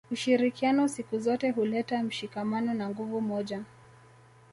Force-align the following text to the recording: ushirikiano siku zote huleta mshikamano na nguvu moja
ushirikiano 0.11 0.87
siku 0.87 1.19
zote 1.19 1.49
huleta 1.49 2.03
mshikamano 2.03 2.73
na 2.73 2.89
nguvu 2.89 3.21
moja 3.21 3.63